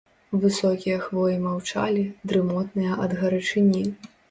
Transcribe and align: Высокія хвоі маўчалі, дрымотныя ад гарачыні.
Высокія 0.45 0.97
хвоі 1.03 1.35
маўчалі, 1.43 2.07
дрымотныя 2.33 2.99
ад 3.07 3.17
гарачыні. 3.23 3.87